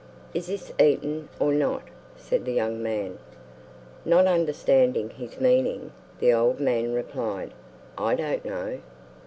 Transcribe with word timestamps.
"Is 0.33 0.47
this 0.47 0.71
eaten 0.79 1.29
or 1.39 1.53
not?" 1.53 1.83
said 2.17 2.43
the 2.43 2.51
young 2.53 2.81
man. 2.81 3.19
Not 4.03 4.25
understanding 4.25 5.11
his 5.11 5.39
meaning, 5.39 5.91
the 6.19 6.33
old 6.33 6.59
man 6.59 6.93
replied, 6.95 7.53
"I 7.99 8.15
don't 8.15 8.43
know." 8.43 8.79